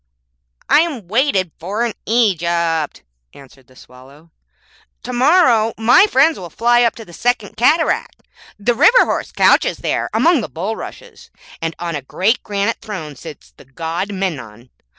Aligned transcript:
'I 0.67 0.79
am 0.79 1.07
waited 1.07 1.51
for 1.59 1.85
in 1.85 1.93
Egypt,' 2.07 3.03
answered 3.35 3.67
the 3.67 3.75
Swallow. 3.75 4.31
To 5.03 5.13
morrow 5.13 5.75
my 5.77 6.07
friends 6.07 6.39
will 6.39 6.49
fly 6.49 6.81
up 6.81 6.95
to 6.95 7.05
the 7.05 7.13
Second 7.13 7.55
Cataract. 7.55 8.23
The 8.57 8.73
river 8.73 9.05
horse 9.05 9.31
couches 9.31 9.77
there 9.77 10.09
among 10.11 10.41
the 10.41 10.49
bulrushes, 10.49 11.29
and 11.61 11.75
on 11.77 11.95
a 11.95 12.01
great 12.01 12.41
granite 12.41 12.77
throne 12.81 13.15
sits 13.15 13.51
the 13.55 13.65
God 13.65 14.11
Memnon. 14.11 14.71